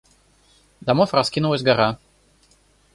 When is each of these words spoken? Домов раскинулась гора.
Домов 0.81 1.13
раскинулась 1.13 1.61
гора. 1.61 1.99